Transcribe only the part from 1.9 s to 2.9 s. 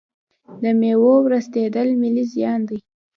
ملي زیان دی.